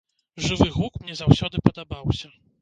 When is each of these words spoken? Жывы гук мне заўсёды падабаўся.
Жывы 0.45 0.67
гук 0.77 0.97
мне 1.03 1.17
заўсёды 1.19 1.63
падабаўся. 1.69 2.33